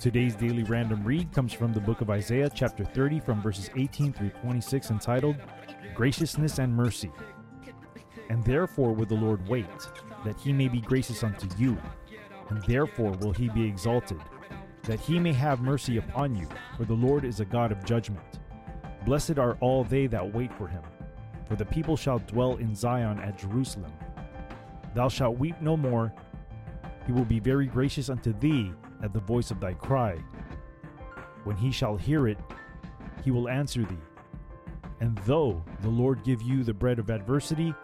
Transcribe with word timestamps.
Today's 0.00 0.34
daily 0.34 0.62
random 0.64 1.04
read 1.04 1.32
comes 1.32 1.52
from 1.52 1.72
the 1.72 1.80
book 1.80 2.00
of 2.00 2.10
Isaiah, 2.10 2.50
chapter 2.52 2.84
30, 2.84 3.20
from 3.20 3.42
verses 3.42 3.70
18 3.76 4.12
through 4.12 4.30
26, 4.30 4.90
entitled 4.90 5.36
Graciousness 5.94 6.58
and 6.58 6.74
Mercy. 6.74 7.10
And 8.30 8.42
therefore 8.44 8.92
will 8.92 9.06
the 9.06 9.14
Lord 9.14 9.46
wait, 9.48 9.66
that 10.24 10.38
he 10.40 10.52
may 10.52 10.68
be 10.68 10.80
gracious 10.80 11.22
unto 11.22 11.48
you, 11.58 11.76
and 12.48 12.62
therefore 12.64 13.12
will 13.12 13.32
he 13.32 13.48
be 13.50 13.64
exalted, 13.64 14.18
that 14.84 15.00
he 15.00 15.18
may 15.18 15.32
have 15.32 15.60
mercy 15.60 15.98
upon 15.98 16.34
you, 16.34 16.48
for 16.76 16.84
the 16.84 16.94
Lord 16.94 17.24
is 17.24 17.40
a 17.40 17.44
God 17.44 17.72
of 17.72 17.84
judgment. 17.84 18.40
Blessed 19.04 19.38
are 19.38 19.56
all 19.60 19.84
they 19.84 20.06
that 20.06 20.32
wait 20.32 20.52
for 20.54 20.66
him, 20.66 20.82
for 21.46 21.56
the 21.56 21.66
people 21.66 21.96
shall 21.96 22.20
dwell 22.20 22.56
in 22.56 22.74
Zion 22.74 23.18
at 23.20 23.38
Jerusalem. 23.38 23.92
Thou 24.94 25.08
shalt 25.08 25.38
weep 25.38 25.60
no 25.60 25.76
more, 25.76 26.12
he 27.06 27.12
will 27.12 27.24
be 27.24 27.40
very 27.40 27.66
gracious 27.66 28.10
unto 28.10 28.32
thee 28.38 28.72
at 29.02 29.12
the 29.12 29.20
voice 29.20 29.50
of 29.50 29.60
thy 29.60 29.74
cry. 29.74 30.16
When 31.44 31.56
he 31.56 31.70
shall 31.70 31.96
hear 31.96 32.28
it, 32.28 32.38
he 33.24 33.30
will 33.30 33.48
answer 33.48 33.82
thee. 33.82 33.96
And 35.00 35.16
though 35.26 35.64
the 35.80 35.88
Lord 35.88 36.22
give 36.24 36.42
you 36.42 36.62
the 36.62 36.74
bread 36.74 36.98
of 36.98 37.10
adversity 37.10 37.74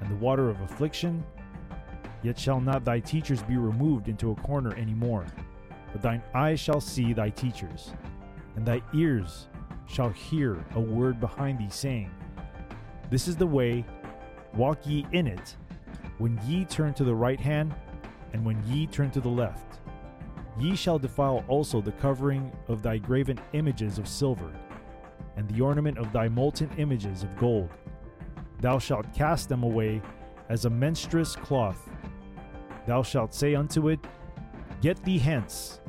and 0.00 0.10
the 0.10 0.16
water 0.16 0.48
of 0.48 0.60
affliction, 0.60 1.24
yet 2.22 2.38
shall 2.38 2.60
not 2.60 2.84
thy 2.84 3.00
teachers 3.00 3.42
be 3.42 3.56
removed 3.56 4.08
into 4.08 4.30
a 4.30 4.36
corner 4.36 4.74
any 4.76 4.94
more, 4.94 5.26
but 5.92 6.00
thine 6.00 6.22
eyes 6.34 6.60
shall 6.60 6.80
see 6.80 7.12
thy 7.12 7.30
teachers, 7.30 7.92
and 8.56 8.64
thy 8.64 8.80
ears 8.94 9.48
shall 9.86 10.10
hear 10.10 10.64
a 10.74 10.80
word 10.80 11.20
behind 11.20 11.58
thee 11.58 11.68
saying, 11.68 12.10
This 13.10 13.28
is 13.28 13.36
the 13.36 13.46
way, 13.46 13.84
walk 14.54 14.86
ye 14.86 15.06
in 15.12 15.26
it, 15.26 15.56
when 16.18 16.38
ye 16.46 16.64
turn 16.64 16.94
to 16.94 17.04
the 17.04 17.14
right 17.14 17.40
hand, 17.40 17.74
and 18.32 18.44
when 18.44 18.62
ye 18.66 18.86
turn 18.86 19.10
to 19.12 19.20
the 19.20 19.28
left 19.28 19.80
Ye 20.58 20.76
shall 20.76 20.98
defile 20.98 21.44
also 21.48 21.80
the 21.80 21.92
covering 21.92 22.52
of 22.68 22.82
thy 22.82 22.98
graven 22.98 23.40
images 23.54 23.98
of 23.98 24.06
silver, 24.06 24.52
and 25.36 25.48
the 25.48 25.60
ornament 25.60 25.98
of 25.98 26.12
thy 26.12 26.28
molten 26.28 26.70
images 26.78 27.24
of 27.24 27.36
gold. 27.36 27.70
Thou 28.60 28.78
shalt 28.78 29.12
cast 29.12 29.48
them 29.48 29.64
away 29.64 30.00
as 30.48 30.64
a 30.64 30.70
menstruous 30.70 31.34
cloth. 31.34 31.88
Thou 32.86 33.02
shalt 33.02 33.34
say 33.34 33.54
unto 33.54 33.88
it, 33.88 33.98
Get 34.80 35.02
thee 35.02 35.18
hence. 35.18 35.80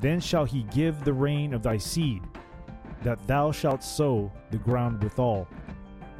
Then 0.00 0.18
shall 0.18 0.44
he 0.44 0.62
give 0.64 1.04
the 1.04 1.12
rain 1.12 1.52
of 1.52 1.62
thy 1.62 1.76
seed, 1.76 2.22
that 3.02 3.24
thou 3.26 3.52
shalt 3.52 3.84
sow 3.84 4.32
the 4.50 4.58
ground 4.58 5.02
withal, 5.02 5.46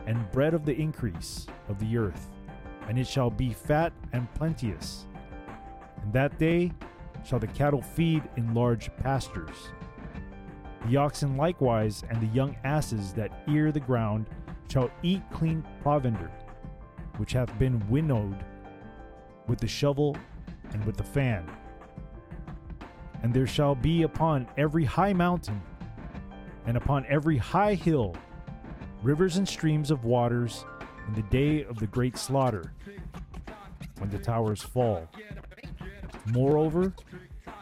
and 0.07 0.31
bread 0.33 0.53
of 0.53 0.67
the 0.67 0.75
increase 0.75 1.47
of 1.69 1.79
the 1.79 1.97
earth, 1.97 2.29
and 2.89 2.99
it 2.99 3.07
shall 3.07 3.31
be 3.31 3.53
fat 3.53 3.93
and 4.13 4.33
plenteous. 4.35 5.07
And 6.03 6.13
that 6.13 6.39
day 6.39 6.73
shall 7.25 7.39
the 7.39 7.47
cattle 7.47 7.83
feed 7.83 8.23
in 8.37 8.55
large 8.55 8.95
pastures. 8.97 9.71
The 10.89 10.97
oxen 10.97 11.37
likewise 11.37 12.03
and 12.11 12.21
the 12.21 12.35
young 12.35 12.57
asses 12.65 13.13
that 13.15 13.43
ear 13.49 13.71
the 13.71 13.81
ground 13.81 14.27
shall 14.69 14.91
eat 15.03 15.23
clean 15.31 15.65
provender, 15.83 16.31
which 17.19 17.33
hath 17.33 17.57
been 17.59 17.83
winnowed 17.89 18.45
with 19.47 19.61
the 19.61 19.69
shovel 19.69 20.17
and 20.73 20.85
with 20.85 20.97
the 20.97 21.05
fan. 21.05 21.49
And 23.23 23.33
there 23.33 23.47
shall 23.47 23.75
be 23.75 24.03
upon 24.03 24.49
every 24.57 24.85
high 24.85 25.13
mountain 25.13 25.61
and 26.67 26.77
upon 26.77 27.07
every 27.07 27.37
high 27.37 27.75
hill 27.75 28.17
rivers 29.03 29.37
and 29.37 29.49
streams 29.49 29.91
of 29.91 30.05
waters 30.05 30.65
in 31.09 31.15
the 31.15 31.23
day 31.23 31.65
of 31.65 31.79
the 31.79 31.87
great 31.87 32.17
slaughter, 32.17 32.73
when 33.99 34.11
the 34.11 34.19
towers 34.19 34.63
fall. 34.63 35.09
Moreover, 36.27 36.93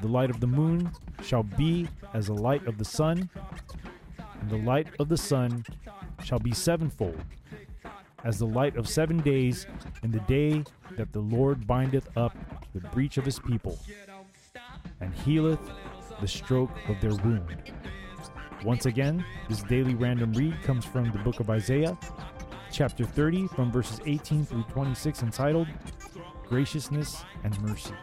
the 0.01 0.09
light 0.09 0.31
of 0.31 0.41
the 0.41 0.47
moon 0.47 0.91
shall 1.23 1.43
be 1.43 1.89
as 2.15 2.27
the 2.27 2.35
light 2.35 2.67
of 2.67 2.79
the 2.79 2.85
sun, 2.85 3.29
and 4.41 4.51
the 4.51 4.59
light 4.59 4.89
of 4.99 5.09
the 5.09 5.17
sun 5.17 5.65
shall 6.25 6.39
be 6.39 6.53
sevenfold, 6.53 7.23
as 8.25 8.39
the 8.39 8.47
light 8.47 8.77
of 8.77 8.89
seven 8.89 9.19
days 9.19 9.67
in 10.03 10.11
the 10.11 10.21
day 10.21 10.63
that 10.97 11.13
the 11.13 11.21
Lord 11.21 11.67
bindeth 11.67 12.17
up 12.17 12.37
the 12.75 12.81
breach 12.89 13.17
of 13.17 13.25
his 13.25 13.39
people, 13.39 13.79
and 15.01 15.15
healeth 15.15 15.61
the 16.21 16.29
stroke 16.29 16.71
of 16.89 17.01
their 17.01 17.15
wound. 17.25 17.73
Once 18.65 18.85
again, 18.85 19.25
this 19.49 19.63
daily 19.63 19.95
random 19.95 20.33
read 20.35 20.61
comes 20.63 20.85
from 20.85 21.11
the 21.11 21.19
book 21.19 21.41
of 21.41 21.49
Isaiah, 21.49 21.97
chapter 22.73 23.05
30, 23.05 23.49
from 23.49 23.71
verses 23.71 24.01
18 24.07 24.45
through 24.45 24.63
26, 24.65 25.23
entitled 25.23 25.69
Graciousness 26.49 27.25
and 27.45 27.61
Mercy. 27.63 27.95